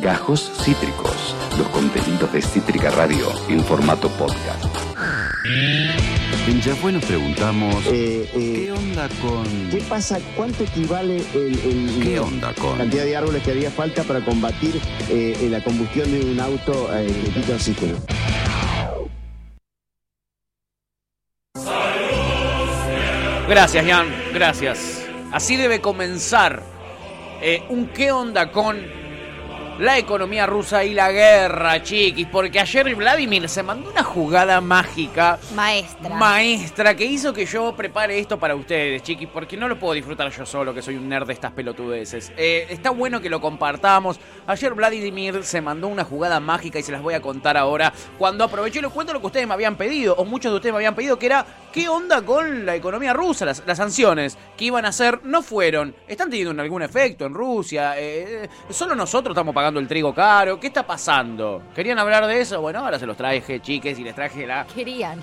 [0.00, 4.64] Gajos Cítricos, los contenidos de Cítrica Radio en formato podcast.
[6.48, 9.44] En Yahweh nos preguntamos, Eh, eh, ¿qué onda con...
[9.70, 10.18] ¿Qué pasa?
[10.36, 12.72] ¿Cuánto equivale el, el- ¿Qué onda con...
[12.72, 16.88] la cantidad de árboles que haría falta para combatir eh, la combustión de un auto
[16.96, 17.96] eh, que quita oxígeno?
[23.48, 25.04] Gracias, Jan, gracias.
[25.32, 26.62] Así debe comenzar
[27.42, 28.78] eh, un qué onda con
[29.80, 35.38] la economía rusa y la guerra, chiquis, porque ayer Vladimir se mandó una jugada mágica,
[35.54, 36.16] Maestra.
[36.16, 40.30] maestra, que hizo que yo prepare esto para ustedes, chiquis, porque no lo puedo disfrutar
[40.30, 42.30] yo solo, que soy un nerd de estas pelotudeces.
[42.36, 44.20] Eh, está bueno que lo compartamos.
[44.46, 48.44] Ayer Vladimir se mandó una jugada mágica y se las voy a contar ahora, cuando
[48.44, 50.78] aproveché y les cuento lo que ustedes me habían pedido, o muchos de ustedes me
[50.78, 53.46] habían pedido, que era, ¿qué onda con la economía rusa?
[53.46, 55.94] Las, las sanciones que iban a hacer no fueron.
[56.06, 57.94] ¿Están teniendo algún efecto en Rusia?
[57.96, 60.58] Eh, ¿Solo nosotros estamos pagando el trigo caro?
[60.58, 61.62] ¿Qué está pasando?
[61.74, 62.60] ¿Querían hablar de eso?
[62.60, 65.22] Bueno, ahora se los traje, chiques, y les traje la, Querían.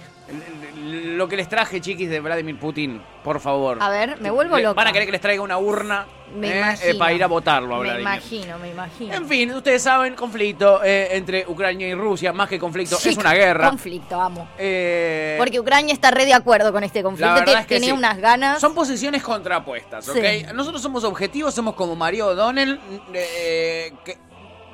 [0.85, 3.77] lo que les traje, chiquis, de Vladimir Putin, por favor.
[3.81, 4.73] A ver, me vuelvo loca.
[4.73, 6.91] Van a querer que les traiga una urna Me eh, imagino.
[6.91, 8.01] eh, para ir a votarlo a Me Vladimir.
[8.01, 9.13] imagino, me imagino.
[9.15, 13.17] En fin, ustedes saben, conflicto eh, entre Ucrania y Rusia, más que conflicto, Sí, es
[13.17, 13.69] una guerra.
[13.69, 14.47] Conflicto, amo.
[14.57, 17.33] Eh, Porque Ucrania está re de acuerdo con este conflicto.
[17.45, 17.91] la es que Tiene sí.
[17.93, 18.59] unas ganas.
[18.59, 20.15] Son posiciones contrapuestas, ¿ok?
[20.17, 20.45] Sí.
[20.53, 22.79] Nosotros somos objetivos, somos como Mario O'Donnell,
[23.13, 24.17] eh, que-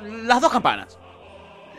[0.03, 0.97] las dos campanas.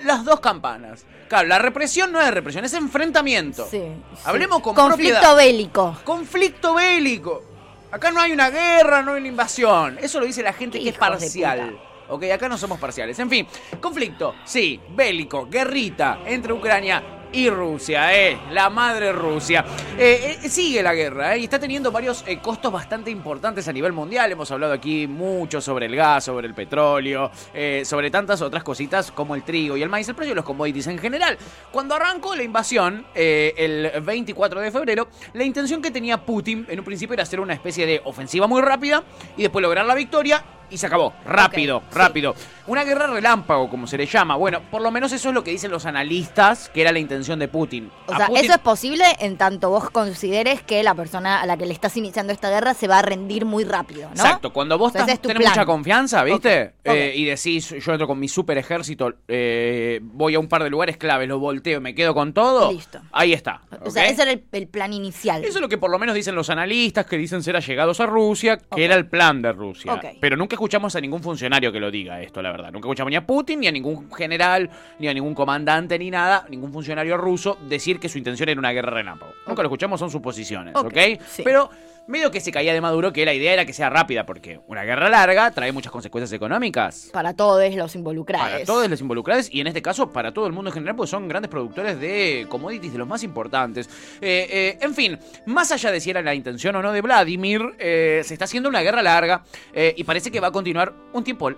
[0.05, 1.07] Las dos campanas.
[1.29, 3.67] Claro, la represión no es represión, es enfrentamiento.
[3.71, 4.23] Sí, sí.
[4.25, 5.37] Hablemos con Conflicto propiedad.
[5.37, 5.97] bélico.
[6.05, 7.43] Conflicto bélico.
[7.91, 9.99] Acá no hay una guerra, no hay una invasión.
[10.01, 11.79] Eso lo dice la gente que es parcial.
[12.09, 13.19] Ok, acá no somos parciales.
[13.19, 13.47] En fin,
[13.81, 17.03] conflicto, sí, bélico, guerrita entre Ucrania
[17.35, 19.65] y Rusia, eh, la madre Rusia.
[19.99, 23.73] Eh, eh, sigue la guerra, eh, y está teniendo varios eh, costos bastante importantes a
[23.73, 24.31] nivel mundial.
[24.31, 29.11] Hemos hablado aquí mucho sobre el gas, sobre el petróleo, eh, sobre tantas otras cositas
[29.11, 31.37] como el trigo y el maíz, el precio de los commodities en general.
[31.73, 36.85] Cuando arrancó la invasión, el 24 de febrero, la intención que tenía Putin en un
[36.85, 39.03] principio era hacer una especie de ofensiva muy rápida
[39.37, 41.13] y después lograr la victoria y se acabó.
[41.27, 41.97] Rápido, sí.
[41.99, 42.35] rápido.
[42.67, 44.37] Una guerra relámpago, como se le llama.
[44.37, 47.39] Bueno, por lo menos eso es lo que dicen los analistas, que era la intención
[47.39, 47.91] de Putin.
[48.07, 51.47] O A sea, Putin- eso es posible en tanto vos consideres que la persona a
[51.47, 54.11] la que le estás iniciando esta guerra se va a rendir muy rápido, ¿no?
[54.15, 55.51] Exacto, cuando vos O sea, estás- es tenés plan.
[55.53, 56.75] mucha confianza, ¿viste?
[56.85, 60.71] Eh, y decís, yo entro con mi super ejército, eh, voy a un par de
[60.71, 62.73] lugares claves, lo volteo me quedo con todo.
[62.73, 63.01] Listo.
[63.13, 63.61] Ahí está.
[63.85, 65.45] O sea, ese era el, el plan inicial.
[65.45, 68.07] Eso es lo que por lo menos dicen los analistas que dicen ser allegados a
[68.07, 70.01] Rusia, que era el plan de Rusia.
[70.21, 72.73] Pero nunca escuchamos a ningún funcionario que lo diga esto, la verdad.
[72.73, 76.47] Nunca escuchamos ni a Putin, ni a ningún general, ni a ningún comandante, ni nada,
[76.49, 79.33] ningún funcionario ruso decir que su intención era una guerra relámpago.
[79.47, 80.87] Nunca lo escuchamos, son suposiciones, ¿ok?
[80.87, 81.43] Ok, sí.
[81.45, 81.69] Pero
[82.07, 84.83] medio que se caía de Maduro que la idea era que sea rápida, porque una
[84.85, 87.11] guerra larga trae muchas consecuencias económicas.
[87.13, 88.49] Para todos los involucrados.
[88.49, 91.11] Para todos los involucrados y en este caso para todo el mundo en general, porque
[91.11, 93.89] son grandes productores de commodities de los más importantes.
[94.21, 97.63] Eh, eh, en fin, más allá de si era la intención o no de Vladimir,
[97.79, 99.43] eh, se está haciendo una guerra larga
[99.73, 101.51] eh, y parece que va a continuar un tiempo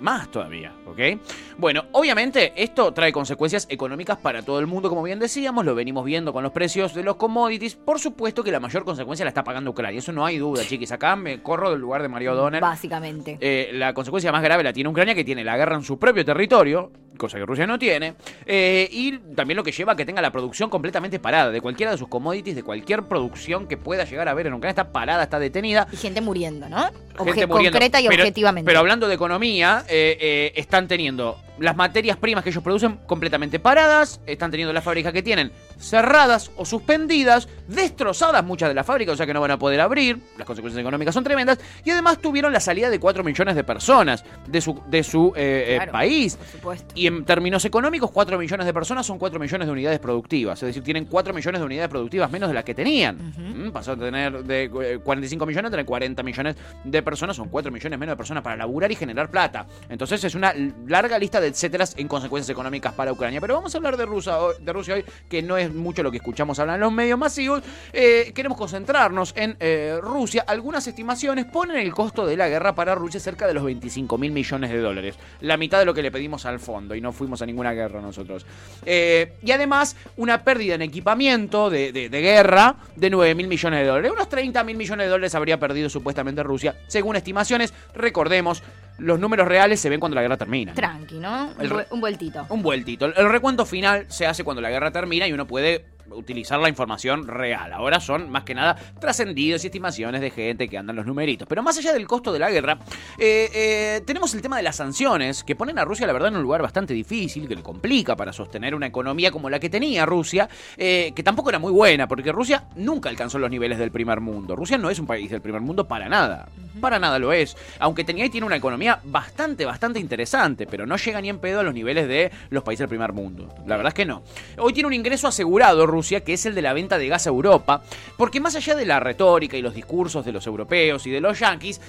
[0.00, 1.20] más todavía, ¿ok?
[1.58, 6.04] Bueno, obviamente esto trae consecuencias económicas para todo el mundo, como bien decíamos, lo venimos
[6.04, 7.76] viendo con los precios de los commodities.
[7.76, 10.92] Por supuesto que la mayor consecuencia la está pagando Ucrania, eso no hay duda, chiquis.
[10.92, 12.60] Acá me corro del lugar de Mario Donner.
[12.60, 13.38] Básicamente.
[13.40, 16.24] Eh, la consecuencia más grave la tiene Ucrania, que tiene la guerra en su propio
[16.24, 18.14] territorio, cosa que Rusia no tiene,
[18.46, 21.92] eh, y también lo que lleva a que tenga la producción completamente parada, de cualquiera
[21.92, 25.24] de sus commodities, de cualquier producción que pueda llegar a haber en Ucrania, está parada,
[25.24, 25.86] está detenida.
[25.92, 26.78] Y gente muriendo, ¿no?
[27.24, 27.72] gente muriendo.
[27.78, 28.66] Concreta y Pero- objetivamente.
[28.66, 33.58] Pero hablando de economía, eh, eh, están teniendo las materias primas que ellos producen completamente
[33.60, 39.14] paradas, están teniendo las fábricas que tienen cerradas o suspendidas, destrozadas muchas de las fábricas,
[39.14, 42.18] o sea que no van a poder abrir, las consecuencias económicas son tremendas, y además
[42.18, 45.92] tuvieron la salida de 4 millones de personas de su, de su eh, eh, Claro,
[45.92, 46.36] país.
[46.36, 46.94] Por supuesto.
[46.94, 50.62] Y en términos económicos, 4 millones de personas son 4 millones de unidades productivas.
[50.62, 53.16] Es decir, tienen 4 millones de unidades productivas menos de las que tenían.
[53.36, 57.36] Mm, Pasó a tener de eh, 45 millones a tener 40 millones de personas.
[57.36, 59.66] Son 4 millones menos de personas para laburar y generar plata.
[59.88, 60.54] Entonces es una
[60.86, 63.40] larga lista de etcéteras en consecuencias económicas para Ucrania.
[63.40, 66.16] Pero vamos a hablar de Rusia, de Rusia hoy, que no es mucho lo que
[66.16, 67.62] escuchamos hablar en los medios masivos.
[67.92, 70.44] Eh, queremos concentrarnos en eh, Rusia.
[70.46, 74.32] Algunas estimaciones ponen el costo de la guerra para Rusia cerca de los 25 mil
[74.32, 75.16] millones de dólares.
[75.40, 78.00] La mitad de lo que le pedimos al fondo y no fuimos a ninguna guerra
[78.00, 78.46] nosotros.
[78.86, 83.80] Eh, y además, una pérdida en equipamiento de, de- de guerra de 9 mil millones
[83.80, 84.12] de dólares.
[84.12, 87.72] Unos 30 mil millones de dólares habría perdido supuestamente Rusia, según estimaciones.
[87.94, 88.62] Recordemos,
[89.00, 90.74] los números reales se ven cuando la guerra termina.
[90.74, 91.50] Tranqui, ¿no?
[91.58, 92.46] Un, El vueltito.
[92.48, 93.06] Un vueltito.
[93.06, 97.26] El recuento final se hace cuando la guerra termina y uno puede utilizar la información
[97.26, 97.72] real.
[97.72, 101.46] Ahora son más que nada trascendidos y estimaciones de gente que andan los numeritos.
[101.48, 102.78] Pero más allá del costo de la guerra,
[103.18, 106.36] eh, eh, tenemos el tema de las sanciones que ponen a Rusia, la verdad, en
[106.36, 110.06] un lugar bastante difícil, que le complica para sostener una economía como la que tenía
[110.06, 114.20] Rusia, eh, que tampoco era muy buena, porque Rusia nunca alcanzó los niveles del primer
[114.20, 114.56] mundo.
[114.56, 116.48] Rusia no es un país del primer mundo para nada.
[116.80, 117.56] Para nada lo es.
[117.78, 121.60] Aunque tenía y tiene una economía bastante, bastante interesante, pero no llega ni en pedo
[121.60, 123.52] a los niveles de los países del primer mundo.
[123.66, 124.22] La verdad es que no.
[124.58, 127.30] Hoy tiene un ingreso asegurado Rusia, que es el de la venta de gas a
[127.30, 127.82] Europa,
[128.16, 131.38] porque más allá de la retórica y los discursos de los europeos y de los
[131.38, 131.80] yanquis,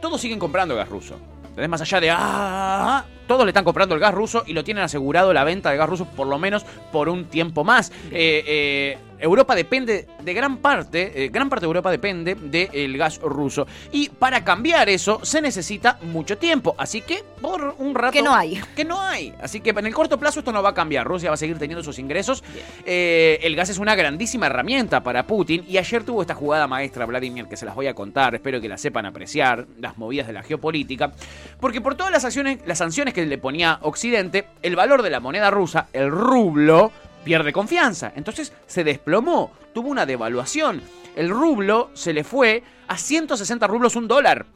[0.00, 1.16] todos siguen comprando gas ruso.
[1.42, 4.84] Entonces, más allá de ah, todos le están comprando el gas ruso y lo tienen
[4.84, 7.92] asegurado la venta de gas ruso por lo menos por un tiempo más.
[8.10, 13.20] Eh, eh, Europa depende de gran parte, eh, gran parte de Europa depende del gas
[13.20, 13.66] ruso.
[13.92, 16.74] Y para cambiar eso se necesita mucho tiempo.
[16.76, 18.12] Así que por un rato...
[18.12, 18.60] Que no hay.
[18.74, 19.32] Que no hay.
[19.40, 21.06] Así que en el corto plazo esto no va a cambiar.
[21.06, 22.42] Rusia va a seguir teniendo sus ingresos.
[22.84, 25.64] Eh, el gas es una grandísima herramienta para Putin.
[25.68, 28.34] Y ayer tuvo esta jugada maestra, Vladimir, que se las voy a contar.
[28.34, 31.12] Espero que la sepan apreciar, las movidas de la geopolítica.
[31.60, 35.20] Porque por todas las, acciones, las sanciones que le ponía Occidente, el valor de la
[35.20, 36.90] moneda rusa, el rublo,
[37.24, 38.12] pierde confianza.
[38.14, 40.82] Entonces se desplomó, tuvo una devaluación.
[41.16, 44.46] El rublo se le fue a 160 rublos un dólar.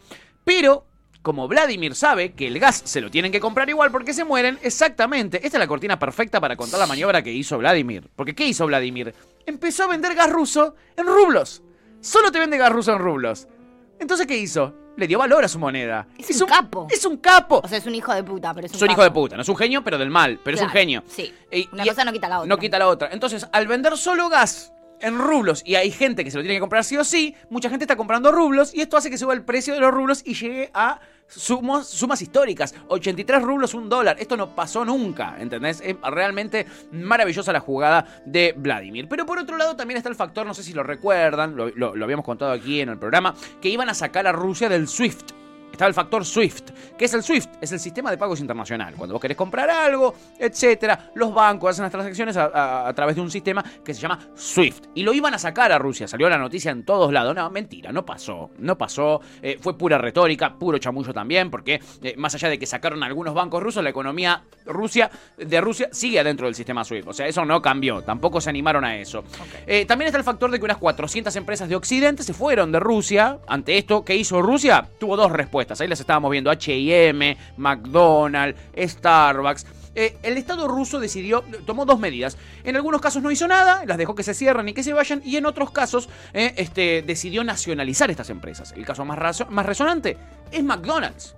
[0.44, 0.86] Pero,
[1.22, 4.58] como Vladimir sabe que el gas se lo tienen que comprar igual porque se mueren,
[4.62, 5.38] exactamente.
[5.38, 8.08] Esta es la cortina perfecta para contar la maniobra que hizo Vladimir.
[8.14, 9.14] Porque ¿qué hizo Vladimir?
[9.44, 11.62] Empezó a vender gas ruso en rublos.
[12.00, 13.48] Solo te vende gas ruso en rublos.
[13.98, 14.74] Entonces, ¿qué hizo?
[14.96, 16.06] Le dio valor a su moneda.
[16.18, 16.86] Es un capo.
[16.90, 17.60] Es un capo.
[17.62, 19.36] O sea, es un hijo de puta, pero es un Es un hijo de puta,
[19.36, 21.02] no es un genio, pero del mal, pero es un genio.
[21.06, 21.32] sí.
[21.50, 22.48] Y- Una y- cosa no quita la otra.
[22.48, 23.08] No quita la otra.
[23.12, 26.60] Entonces, al vender solo gas en rublos y hay gente que se lo tiene que
[26.60, 29.42] comprar sí o sí, mucha gente está comprando rublos y esto hace que suba el
[29.42, 32.74] precio de los rublos y llegue a sumas históricas.
[32.88, 34.16] 83 rublos, un dólar.
[34.20, 35.82] Esto no pasó nunca, ¿entendés?
[35.84, 39.08] Es realmente maravillosa la jugada de Vladimir.
[39.08, 42.04] Pero por otro lado también está el factor, no sé si lo recuerdan, lo- lo
[42.04, 45.32] habíamos contado aquí en el programa, que iban a sacar a Rusia del SWIFT.
[45.76, 46.70] Estaba el factor SWIFT.
[46.96, 47.50] ¿Qué es el SWIFT?
[47.60, 48.94] Es el sistema de pagos internacional.
[48.96, 53.14] Cuando vos querés comprar algo, etcétera, los bancos hacen las transacciones a, a- a través
[53.16, 54.86] de un sistema que se llama SWIFT.
[54.94, 56.08] Y lo iban a sacar a Rusia.
[56.08, 57.34] Salió la noticia en todos lados.
[57.34, 58.50] No, mentira, no pasó.
[58.58, 59.20] No pasó.
[59.42, 63.34] Eh, fue pura retórica, puro chamullo también, porque eh, más allá de que sacaron algunos
[63.34, 67.08] bancos rusos, la economía Rusia, de Rusia sigue adentro del sistema SWIFT.
[67.08, 68.00] O sea, eso no cambió.
[68.02, 69.24] Tampoco se animaron a eso.
[69.66, 72.80] Eh, también está el factor de que unas 400 empresas de Occidente se fueron de
[72.80, 73.40] Rusia.
[73.46, 74.88] Ante esto, ¿qué hizo Rusia?
[74.98, 75.65] Tuvo dos respuestas.
[75.80, 76.50] Ahí las estábamos viendo.
[76.50, 79.66] H&M, McDonald's, Starbucks.
[79.94, 82.36] Eh, el Estado ruso decidió, tomó dos medidas.
[82.64, 85.22] En algunos casos no hizo nada, las dejó que se cierren y que se vayan,
[85.24, 88.72] y en otros casos eh, este, decidió nacionalizar estas empresas.
[88.76, 90.18] El caso más, más resonante
[90.52, 91.34] es McDonald's.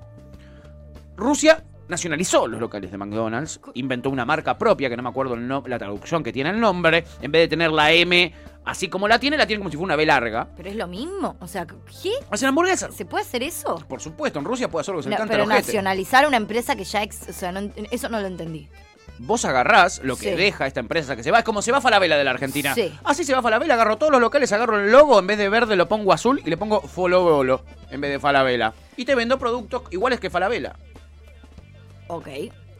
[1.17, 5.79] Rusia nacionalizó los locales de McDonald's, inventó una marca propia, que no me acuerdo la
[5.79, 8.33] traducción que tiene el nombre, en vez de tener la M
[8.69, 10.49] así como la tiene, la tiene como si fuera una B larga.
[10.57, 11.37] Pero es lo mismo.
[11.41, 12.13] O sea, ¿qué?
[12.31, 12.95] Hacen hamburguesas.
[12.95, 13.77] ¿Se puede hacer eso?
[13.89, 16.77] Por supuesto, en Rusia puede hacer lo que se No, canta pero nacionalizar una empresa
[16.77, 17.03] que ya...
[17.03, 18.69] ex- o sea, no eso no lo entendí.
[19.21, 20.37] Vos agarrás lo que Sí.
[20.37, 22.73] deja esta empresa que se va, es como se va Falabella de la Argentina.
[22.75, 22.95] Sí.
[23.03, 25.75] Así se va Falabella, agarro todos los locales, agarro el logo, en vez de verde
[25.75, 28.75] lo pongo azul y le pongo Folobolo en vez de Falabella.
[28.97, 30.77] Y te vendo productos iguales que Falabella.
[32.07, 32.29] Ok.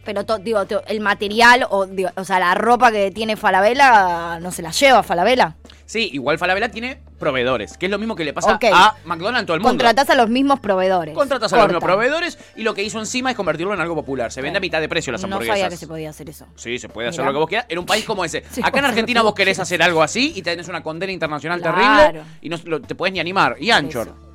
[0.05, 4.39] Pero, to- digo, to- el material, o, digo, o sea, la ropa que tiene Falabella,
[4.41, 5.57] no se la lleva Falabella.
[5.85, 9.55] Sí, igual Falabella tiene proveedores, que es lo mismo que le pasa a McDonald's todo
[9.57, 9.71] el mundo.
[9.71, 11.15] Contratás a los mismos proveedores.
[11.15, 11.95] Contratas a los mismos Corta.
[11.95, 14.31] proveedores y lo que hizo encima es convertirlo en algo popular.
[14.31, 15.57] Se vende a mitad de precio las No hamburguesas.
[15.59, 16.47] sabía que se podía hacer eso.
[16.57, 17.33] Sí, se puede hacer Mirá.
[17.33, 18.45] lo que vos quieras en un país como ese.
[18.51, 21.77] Sí, Acá en Argentina vos querés hacer algo así y tenés una condena internacional Claro.
[21.79, 23.57] terrible y no te puedes ni animar.
[23.59, 24.09] Y Anchor.
[24.09, 24.28] eso.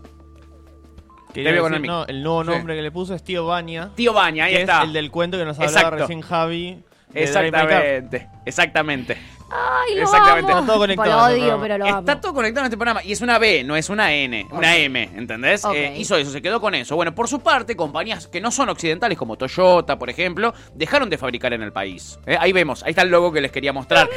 [1.33, 2.09] Quería decir, el no, mic.
[2.09, 2.49] el nuevo Sí.
[2.51, 3.89] nombre que le puso es Tío Baña.
[3.95, 4.79] Tío Baña, ahí que está.
[4.79, 5.97] Es el del cuento que nos hablaba Exacto.
[5.97, 6.83] recién Javi.
[7.13, 8.27] Exactamente.
[8.45, 9.17] Exactamente.
[9.55, 10.51] Ay, lo Exactamente.
[10.51, 10.61] amo.
[10.61, 11.61] Está todo conectado Lo en el odio, programa.
[11.63, 12.21] pero lo Está amo.
[12.21, 15.03] todo conectado en este programa y es una B, no es una N, una M,
[15.15, 15.63] ¿entendés?
[15.73, 16.95] Eh, hizo eso, se quedó con eso.
[16.95, 21.17] Bueno, por su parte, compañías que no son occidentales, como Toyota, por ejemplo, dejaron de
[21.17, 22.19] fabricar en el país.
[22.25, 24.09] Eh, ahí vemos, ahí está el logo que les quería mostrar.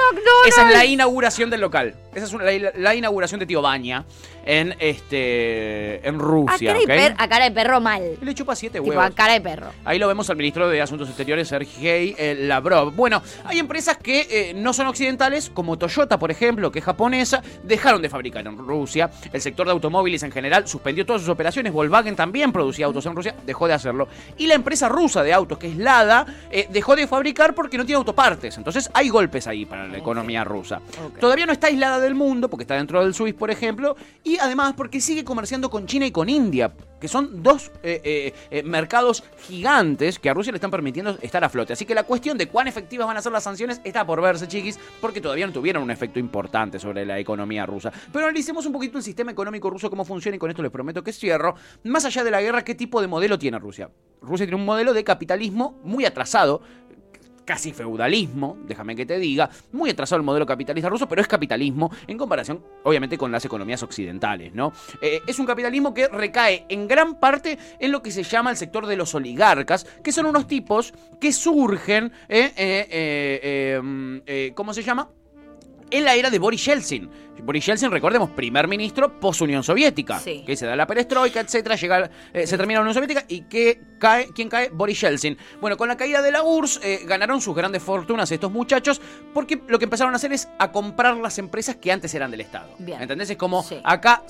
[0.47, 1.95] Esa es la inauguración del local.
[2.15, 4.05] Esa es una- la, la inauguración de Tío Baña
[4.45, 6.77] en este en A Rusia.
[7.19, 8.03] a cara de perro mal.
[8.21, 9.05] Le chupa siete Tipo, huevos.
[9.05, 9.69] a cara de perro.
[9.85, 12.93] Ahí lo vemos al ministro de Asuntos Exteriores, Sergei eh, Lavrov.
[12.95, 17.43] Bueno, hay empresas que eh, no son occidentales, como Toyota, por ejemplo, que es japonesa,
[17.63, 19.11] dejaron de fabricar en Rusia.
[19.33, 21.73] El sector de automóviles en general suspendió todas sus operaciones.
[21.73, 24.09] Volkswagen también producía autos en Rusia, dejó de hacerlo.
[24.39, 27.85] Y la empresa rusa de autos, que es Lada, eh, dejó de fabricar porque no
[27.85, 28.57] tiene autopartes.
[28.57, 30.81] Entonces hay golpes ahí para la economía rusa.
[31.21, 34.75] Todavía no está aislada del mundo, porque está dentro del SWIFT, por ejemplo, y además
[34.77, 36.73] porque sigue comerciando con China y con India,
[37.09, 41.49] son dos eh, eh, eh, mercados gigantes que a Rusia le están permitiendo estar a
[41.49, 41.73] flote.
[41.73, 44.49] Así que la cuestión de cuán efectivas van a ser las sanciones está por verse,
[44.49, 47.93] chiquis, porque todavía no tuvieron un efecto importante sobre la economía rusa.
[48.13, 51.03] Pero analicemos un poquito el sistema económico ruso, cómo funciona, y con esto les prometo
[51.03, 51.55] que cierro.
[51.85, 53.91] Más allá de la guerra, ¿qué tipo de modelo tiene Rusia?
[54.23, 56.63] Rusia tiene un modelo de capitalismo muy atrasado,
[57.47, 61.91] casi feudalismo, déjame que te diga, muy atrasado el modelo capitalista ruso, pero es capitalismo
[62.07, 64.73] en comparación, obviamente, con las economías occidentales, ¿no?
[65.01, 68.57] Eh, es un capitalismo que recae en gran parte en lo que se llama el
[68.57, 74.83] sector de los oligarcas, que son unos tipos que surgen, eh, eh, mm, ¿cómo se
[74.83, 75.09] llama?
[75.91, 77.09] En la era de Boris Yeltsin.
[77.43, 80.19] Boris Yeltsin, recordemos, primer ministro post-Unión Soviética.
[80.19, 80.43] Sí.
[80.45, 83.81] Que se da la perestroika, etcétera, llega, eh, se termina la Unión Soviética y que
[83.99, 84.71] cae, ¿quién cae?
[84.71, 85.37] Boris Yeltsin.
[85.61, 89.01] Bueno, con la caída de la URSS eh, ganaron sus grandes fortunas estos muchachos
[89.35, 92.41] porque lo que empezaron a hacer es a comprar las empresas que antes eran del
[92.41, 92.75] Estado.
[92.79, 93.01] Bien.
[93.03, 93.31] ¿Entendés?
[93.31, 93.79] Es como Sí.
[93.85, 94.23] acá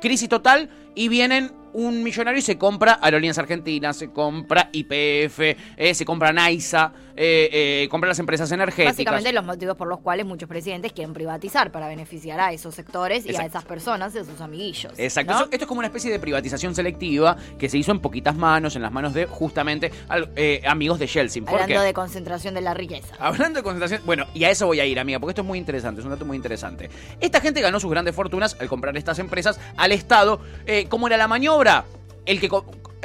[0.00, 5.40] crisis total y vienen un millonario y se compra Aerolíneas Argentinas, se compra IPF,
[5.76, 8.94] eh, se compra NAISA, eh, eh, compra las empresas energéticas.
[8.94, 13.26] Básicamente los motivos por los cuales muchos presidentes quieren privatizar para beneficiar a esos sectores
[13.26, 14.92] y a esas personas y a sus amiguillos.
[14.96, 15.32] Exacto.
[15.32, 15.38] ¿no?
[15.40, 18.74] Eso- esto es como una especie de privatización selectiva que se hizo en poquitas manos,
[18.76, 21.44] en las manos de justamente al- eh, amigos de Yeltsin.
[21.44, 21.86] ¿Por Hablando qué?
[21.86, 23.14] de concentración de la riqueza.
[23.18, 25.58] Hablando de concentración, bueno, y a eso voy a ir, amiga, porque esto es muy
[25.58, 26.88] interesante, es un dato muy interesante.
[27.20, 30.40] Esta gente ganó sus grandes fortunas al comprar estas empresas al Estado.
[30.88, 31.65] ¿Cómo era la maniobra?
[32.26, 32.48] El que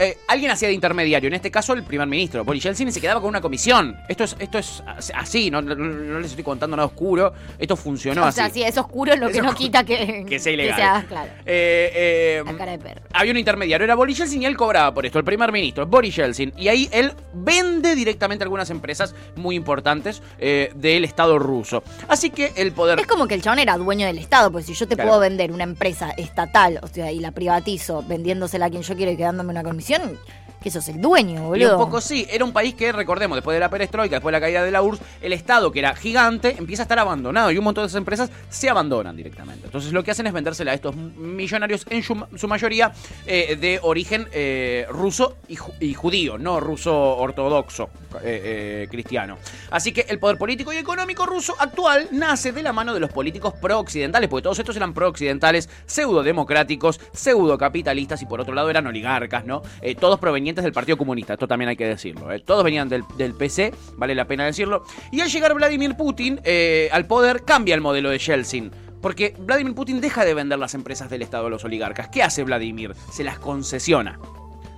[0.02, 3.22] eh, alguien hacía de intermediario, en este caso el primer ministro, Boris Yeltsin, se quedaba
[3.22, 3.98] con una comisión.
[4.10, 4.84] Esto es, esto es
[5.16, 8.36] así, no, no- no les estoy contando nada oscuro, esto funcionó o así.
[8.38, 10.76] sea, sí, es oscuro lo que no quita que, Que sea ilegal.
[10.76, 11.32] sea, claro.
[11.46, 13.02] Eh, eh, La cara de perro.
[13.14, 16.16] había un intermediario, era Boris Yeltsin y él cobraba por esto, el primer ministro, Boris
[16.16, 16.54] Yeltsin.
[16.58, 21.84] Y ahí él vende directamente algunas empresas muy importantes eh, del Estado ruso.
[22.08, 23.00] Así que el poder...
[23.00, 25.10] Es como que el chabón era dueño del Estado, pues si yo te Claro.
[25.10, 29.12] puedo vender una empresa estatal, o sea, y la privatizo vendiéndosela a quien yo quiero
[29.12, 30.16] y quedándome una comisión, Yeah.
[30.62, 31.78] Que sos el dueño, Y boludo.
[31.78, 34.42] un poco sí, era un país que, recordemos, después de la perestroika, después de la
[34.42, 37.64] caída de la URSS, el Estado, que era gigante, empieza a estar abandonado y un
[37.64, 39.66] montón de esas empresas se abandonan directamente.
[39.66, 42.92] Entonces lo que hacen es vendérsela a estos millonarios, en su, mayoría
[43.26, 47.90] eh, de origen eh, ruso y, ju- y judío, no ruso ortodoxo
[48.24, 49.38] eh, cristiano.
[49.72, 53.10] Así que el poder político y económico ruso actual nace de la mano de los
[53.12, 59.46] políticos pro-occidentales, porque todos estos eran pro-occidentales, pseudo-democráticos, pseudo-capitalistas y por otro lado eran oligarcas,
[59.46, 59.64] ¿no?
[60.00, 62.32] Todos provenientes del Partido Comunista, esto también hay que decirlo.
[62.32, 62.40] ¿eh?
[62.40, 64.84] Todos venían del, del PC, vale la pena decirlo.
[65.12, 68.72] Y al llegar Vladimir Putin eh, al poder, cambia el modelo de Yeltsin.
[69.02, 72.10] Porque Vladimir Putin deja de vender las empresas del Estado a los oligarcas.
[72.10, 72.94] ¿Qué hace Vladimir?
[73.12, 74.20] Se las concesiona,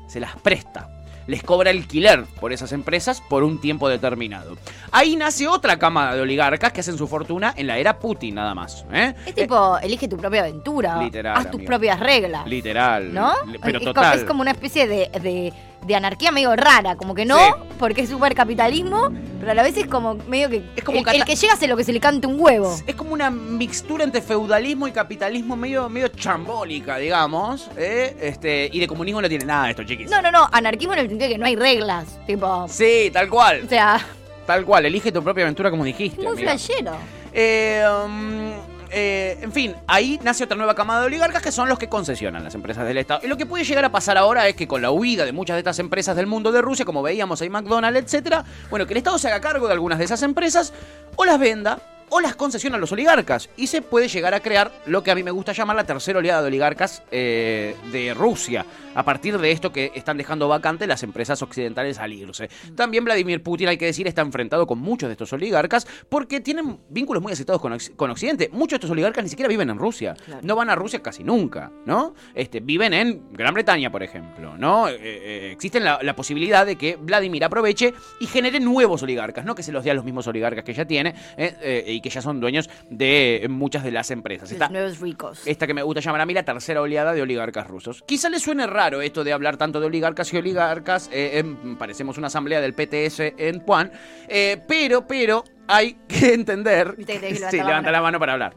[0.08, 1.03] se las presta.
[1.28, 4.58] Les cobra alquiler por esas empresas por un tiempo determinado.
[4.92, 8.54] Ahí nace otra camada de oligarcas que hacen su fortuna en la era Putin, nada
[8.54, 8.86] más.
[8.92, 9.14] ¿eh?
[9.26, 11.02] Es tipo, elige tu propia aventura.
[11.02, 12.46] Literal, Haz tus propias reglas.
[12.48, 13.14] Literal.
[13.14, 13.34] ¿No?
[13.62, 14.18] Pero es, total.
[14.20, 15.54] es como una especie de, de-
[15.86, 17.52] de anarquía medio rara, como que no, Sí.
[17.80, 19.10] porque es súper capitalismo,
[19.40, 21.68] pero a la vez es como medio que Es como el, el que llega hace
[21.68, 22.76] lo que se le cante un huevo.
[22.88, 27.70] Es como una mixtura entre feudalismo y capitalismo medio, medio chambólica, digamos.
[27.78, 28.16] ¿eh?
[28.22, 30.10] Este, y de comunismo no tiene nada esto, chiquis.
[30.10, 33.30] No, no, no, anarquismo en el sentido de que no hay reglas, tipo, Sí, tal
[33.30, 33.64] cual.
[33.66, 34.00] o sea,
[34.46, 34.86] Tal cual.
[34.86, 36.22] Elige tu propia aventura como dijiste.
[36.22, 36.92] muy flashero.
[37.32, 38.52] Eh, um,
[38.94, 42.44] eh, en fin, ahí nace otra nueva camada de oligarcas que son los que concesionan
[42.44, 43.22] las empresas del Estado.
[43.24, 45.56] Y lo que puede llegar a pasar ahora es que con la huida de muchas
[45.56, 48.98] de estas empresas del mundo de Rusia, como veíamos ahí McDonald's, etcétera, bueno, que el
[48.98, 50.74] Estado se haga cargo de algunas de esas empresas
[51.16, 51.80] o las venda
[52.14, 53.50] o las concesiona a los oligarcas.
[53.58, 56.20] Y se puede llegar a crear lo que a mí me gusta llamar la tercera
[56.20, 58.66] oleada de oligarcas eh, de Rusia.
[58.94, 62.50] A partir de esto que están dejando vacante las empresas occidentales al irse.
[62.76, 66.80] También Vladimir Putin, hay que decir, está enfrentado con muchos de estos oligarcas porque tienen
[66.90, 68.50] vínculos muy aceptados con, con Occidente.
[68.52, 70.14] Muchos de estos oligarcas ni siquiera viven en Rusia.
[70.14, 70.42] Claro.
[70.44, 72.14] No van a Rusia casi nunca, ¿no?
[72.36, 74.88] Este, viven en Gran Bretaña, por ejemplo, ¿no?
[74.88, 79.56] Eh, eh, existe la, la posibilidad de que Vladimir aproveche y genere nuevos oligarcas, no
[79.56, 82.12] que se los dé a los mismos oligarcas que ya tiene eh, eh, y que
[82.12, 84.52] ya son dueños de muchas de las empresas.
[84.52, 85.42] Los nuevos ricos.
[85.48, 88.04] esta que me gusta llamar a mí la tercera oleada de oligarcas rusos.
[88.06, 91.10] Quizá les suene raro esto de hablar tanto de oligarcas y oligarcas.
[91.12, 93.92] eh, em, parecemos una asamblea del PTS en Puan.
[94.28, 96.96] eh, pero, pero, hay que entender.
[97.06, 97.92] Que sí, la levanta mano.
[97.92, 98.54] la mano para hablar.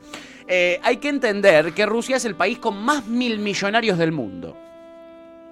[0.49, 4.57] Eh, hay que entender que Rusia es el país con más mil millonarios del mundo.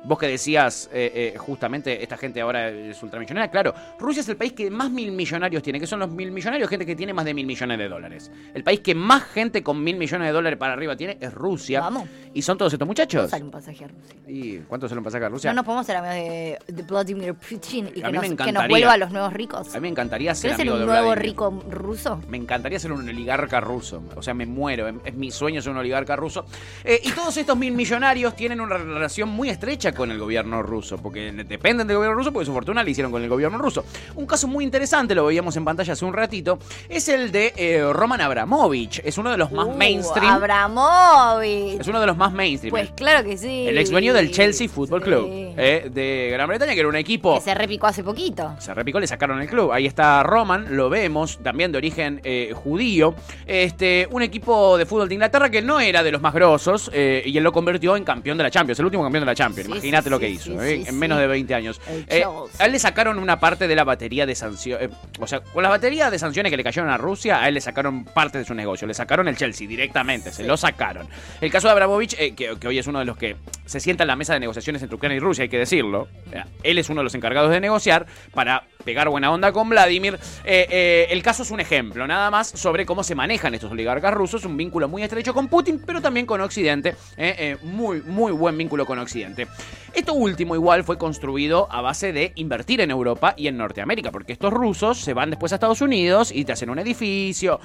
[0.04, 3.50] Vos que decías, eh, eh, justamente, esta gente ahora es ultramillonaria.
[3.50, 5.80] Claro, Rusia es el país que más mil millonarios tiene.
[5.80, 6.68] ¿Qué son los mil millonarios?
[6.68, 8.30] Gente que tiene más de mil millones de dólares.
[8.52, 11.80] El país que más gente con mil millones de dólares para arriba tiene es Rusia.
[11.80, 12.08] Vamos.
[12.34, 13.30] ¿Y son todos estos muchachos?
[13.30, 14.14] Sale un pasaje a Rusia.
[14.26, 15.50] ¿Y cuánto se lo pasa a Rusia?
[15.50, 18.36] no nos podemos ser amigos de, de Vladimir Putin y A que mí nos, me
[18.36, 19.74] que nos vuelva a los nuevos ricos.
[19.74, 22.20] A mí me encantaría ser ¿Querés ser amigo un nuevo rico ruso?
[22.28, 24.02] Me encantaría ser un oligarca ruso.
[24.16, 24.88] O sea, me muero.
[24.88, 26.44] Es, es mi sueño ser un oligarca ruso.
[26.82, 30.98] Eh, y todos estos mil millonarios tienen una relación muy estrecha con el gobierno ruso,
[30.98, 33.84] porque dependen del gobierno ruso porque su fortuna la hicieron con el gobierno ruso.
[34.16, 36.58] Un caso muy interesante, lo veíamos en pantalla hace un ratito,
[36.88, 39.00] es el de eh, Roman Abramovich.
[39.04, 40.32] Es uno de los más Uh, mainstream.
[40.32, 41.80] Abramovich.
[41.80, 42.70] Es uno de los más mainstream.
[42.70, 43.66] Pues claro que sí.
[43.68, 45.04] el ex dueño del Chelsea Football Sí.
[45.04, 48.54] Club eh, de Gran Bretaña, que era un equipo Que se repicó hace poquito.
[48.58, 49.72] se repicó, le sacaron el club.
[49.72, 53.14] Ahí está Roman, lo vemos, también de origen eh, judío.
[53.46, 57.36] Este, un equipo de fútbol de Inglaterra que no era de los más grosos y
[57.36, 59.80] él lo convirtió en campeón de la Champions, el último campeón de la Champions.
[59.80, 61.80] Sí, Imagínate lo que hizo, eh, en menos de 20 años.
[62.08, 62.24] Eh,
[62.58, 64.90] a él le sacaron una parte de la batería de sanciones.
[65.20, 67.60] o sea, con la batería de sanciones que le cayeron a Rusia, a él le
[67.60, 68.86] sacaron parte de su negocio.
[68.86, 71.06] Le sacaron el Chelsea directamente, se lo sacaron.
[71.40, 73.36] El caso de Abramovich, eh, que, que hoy es uno de los que
[73.66, 76.08] se sienta en la mesa de negociaciones entre Ucrania y Rusia, hay que decirlo.
[76.32, 80.18] Eh, Él es uno de los encargados de negociar para pegar buena onda con Vladimir.
[80.44, 84.12] Eh, eh, el caso es un ejemplo, nada más, sobre cómo se manejan estos oligarcas
[84.14, 84.44] rusos.
[84.44, 86.94] Un vínculo muy estrecho con Putin, pero también con Occidente.
[87.16, 89.46] eh, muy, muy buen vínculo con Occidente.
[89.92, 94.32] Esto último igual fue construido a base de invertir en Europa y en Norteamérica, porque
[94.32, 97.60] estos rusos se van después a Estados Unidos y te hacen un edificio,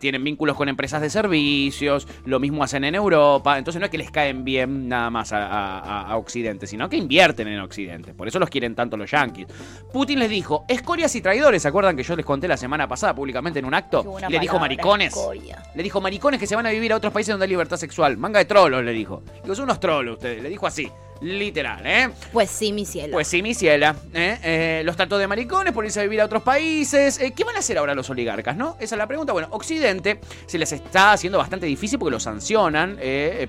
[0.00, 3.98] tienen vínculos con empresas de servicios, lo mismo hacen en Europa, entonces no es que
[3.98, 8.26] les caen bien nada más a, a- a Occidente, sino que invierten en Occidente, por
[8.28, 9.46] eso los quieren tanto los yanquis.
[9.92, 13.14] Putin les dijo, escorias y traidores, ¿se acuerdan que yo les conté la semana pasada
[13.14, 14.18] públicamente en un acto?
[14.28, 15.08] Le dijo maricones.
[15.08, 15.62] escoria.
[15.74, 18.16] Le dijo maricones que se van a vivir a otros países donde hay libertad sexual.
[18.16, 19.22] Manga de trolos, le dijo.
[19.42, 20.42] Digo, son unos trolos ustedes.
[20.42, 20.90] Le dijo así.
[21.20, 22.10] Literal, ¿eh?
[22.32, 23.12] Pues sí, mi cielo.
[23.14, 23.96] Pues sí, mi ciela.
[24.14, 24.38] ¿eh?
[24.42, 27.18] Eh, los trató de maricones por irse a vivir a otros países.
[27.18, 28.76] Eh, ¿Qué van a hacer ahora los oligarcas, no?
[28.78, 29.32] Esa es la pregunta.
[29.32, 32.98] Bueno, Occidente se les está haciendo bastante difícil porque los sancionan.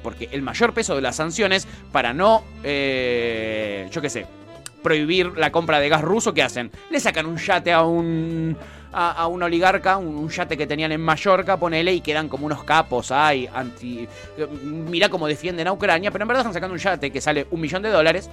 [0.02, 4.26] porque el mayor peso de las sanciones para no, yo qué sé,
[4.82, 6.72] prohibir la compra de gas ruso, ¿qué hacen?
[6.90, 8.58] Le sacan un yate a un.
[8.92, 12.64] A, un oligarca, un, un yate que tenían en Mallorca, ponele, y quedan como unos
[12.64, 14.08] capos, ay, anti.
[14.36, 17.46] eh, Mirá cómo defienden a Ucrania, pero en verdad están sacando un yate que sale
[17.52, 18.32] un millón de dólares.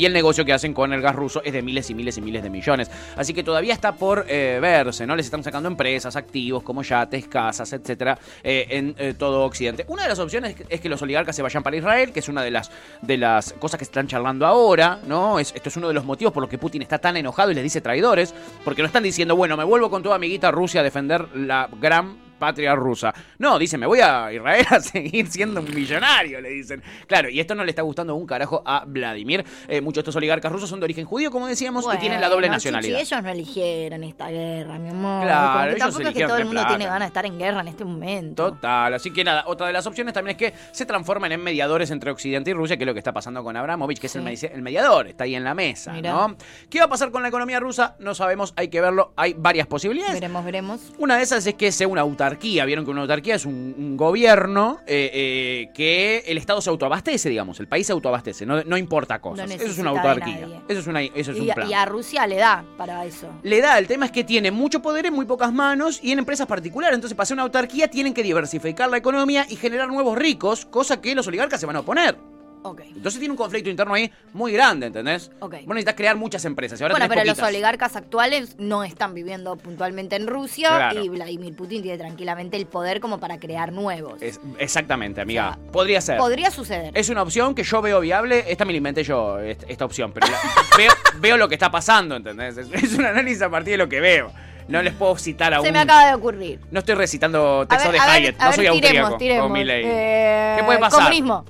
[0.00, 2.22] Y el negocio que hacen con el gas ruso es de miles y miles y
[2.22, 2.90] miles de millones.
[3.16, 5.14] Así que todavía está por eh, verse, ¿no?
[5.14, 9.84] Les están sacando empresas, activos como yates, casas, etcétera, eh, en eh, todo Occidente.
[9.88, 12.42] Una de las opciones es que, los oligarcas se vayan para Israel, que es una
[12.42, 12.70] de las,
[13.02, 15.38] de las cosas que están charlando ahora, ¿no?
[15.38, 17.54] Es, esto es uno de los motivos por los que Putin está tan enojado y
[17.54, 20.84] les dice traidores, porque no están diciendo, bueno, me vuelvo con tu amiguita Rusia a
[20.84, 23.14] defender la gran patria rusa.
[23.38, 26.82] No, dice, me voy a Israel a seguir siendo un millonario, le dicen.
[27.06, 29.44] Claro, y esto no le está gustando un carajo a Vladimir.
[29.68, 32.28] Eh, muchos de estos oligarcas rusos son de origen judío, como decíamos, y tienen la
[32.28, 32.98] doble Bueno, nacionalidad.
[32.98, 35.22] Chichi, ellos no eligieron esta guerra, mi amor.
[35.24, 36.68] Claro, ellos tampoco es que todo el mundo plata.
[36.76, 38.50] tiene ganas de estar en guerra en este momento.
[38.50, 41.90] Total, así que nada, otra de las opciones también es que se transformen en mediadores
[41.90, 44.22] entre Occidente y Rusia, que es lo que está pasando con Abramovich, que es el,
[44.36, 44.46] Sí.
[44.46, 46.12] medi- el mediador, está ahí en la mesa, Mirá.
[46.12, 46.36] ¿no?
[46.70, 47.96] ¿Qué va a pasar con la economía rusa?
[47.98, 50.14] No sabemos, hay que verlo, hay varias posibilidades.
[50.14, 50.80] Veremos, veremos.
[50.98, 52.29] Una de esas es que sea una autarquía.
[52.66, 57.28] Vieron que una autarquía es un, un gobierno eh, eh, que el Estado se autoabastece,
[57.28, 57.60] digamos.
[57.60, 59.48] El país se autoabastece, no, no importa cosas.
[59.48, 60.62] No eso es una autarquía.
[60.68, 61.68] Eso es, una, eso es Y, un plan.
[61.70, 63.28] y a Rusia le da para eso.
[63.42, 66.18] Le da, el tema es que tiene mucho poder en muy pocas manos y en
[66.18, 66.94] empresas particulares.
[66.94, 71.00] Entonces, para hacer una autarquía, tienen que diversificar la economía y generar nuevos ricos, cosa
[71.00, 72.16] que los oligarcas se van a oponer.
[72.62, 75.30] Entonces, tiene un conflicto interno ahí muy grande, ¿entendés?
[75.40, 75.54] Ok.
[75.64, 76.78] Vos necesitas crear muchas empresas.
[76.80, 81.02] Y ahora Bueno, pero los oligarcas actuales no están viviendo puntualmente en Rusia Claro.
[81.04, 84.20] y Vladimir Putin tiene tranquilamente el poder como para crear nuevos.
[84.20, 85.50] Es- exactamente, amiga.
[85.50, 86.18] O sea, Podría ser.
[86.18, 86.92] Podría suceder.
[86.94, 88.44] Es una opción que yo veo viable.
[88.48, 90.12] Esta me la inventé yo, est- esta opción.
[90.12, 90.38] Pero la-
[90.76, 92.56] veo, veo lo que está pasando, ¿entendés?
[92.58, 94.30] Es, es un análisis a partir de lo que veo.
[94.68, 96.60] No les puedo citar a Se me acaba de ocurrir.
[96.70, 98.38] No estoy recitando texto ver, de ver, Hayek.
[98.38, 99.48] no ver, soy tiremos, austríaco tiremos.
[99.48, 99.56] con.
[99.56, 100.98] Eh, ¿Qué puede pasar?
[101.00, 101.44] Comunismo.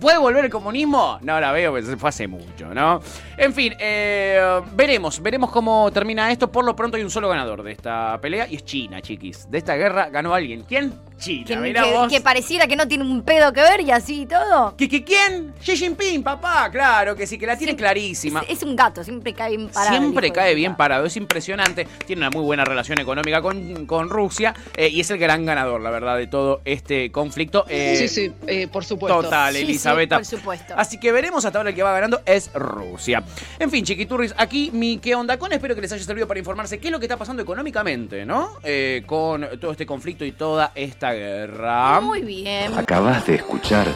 [0.00, 1.18] ¿Puede volver el comunismo?
[1.22, 3.00] No la veo, pues fue hace mucho, ¿no?
[3.36, 6.50] En fin, eh, veremos, veremos cómo termina esto.
[6.50, 9.50] Por lo pronto hay un solo ganador de esta pelea y es China, chiquis.
[9.50, 10.64] De esta guerra ganó alguien.
[10.68, 10.92] ¿Quién?
[11.18, 12.08] China, Que, mirá que- vos.
[12.12, 14.76] que pareciera que no tiene un pedo que ver y así y todo.
[14.76, 15.52] ¿Que, que quién?
[15.60, 18.40] Xi Jinping, papá, claro que sí, que la tiene clarísima.
[18.48, 19.96] Es, es un gato, siempre cae bien parado.
[19.98, 21.88] Siempre cae bien parado, es impresionante.
[22.06, 25.80] Tiene una muy buena relación económica con, con Rusia eh, y es el gran ganador,
[25.80, 27.64] la verdad, de todo este conflicto.
[27.68, 29.22] Eh, sí, sí, eh, por supuesto.
[29.22, 30.74] Total, Sí, sí, Por supuesto.
[30.76, 33.22] Así que veremos hasta ahora el que va ganando es Rusia.
[33.58, 35.52] En fin, chiquiturris, aquí mi qué onda con.
[35.52, 38.50] Espero que les haya servido para informarse qué es lo que está pasando económicamente, ¿no?
[38.62, 42.00] Eh, con todo este conflicto y toda esta guerra.
[42.00, 42.76] Muy bien.
[42.76, 43.86] Acabas de escuchar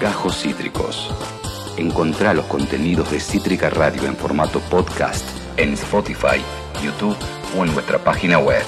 [0.00, 1.10] Gajos Cítricos.
[1.76, 6.40] Encontrá los contenidos de Cítrica Radio en formato podcast en Spotify,
[6.82, 7.16] YouTube
[7.56, 8.62] o en nuestra página web.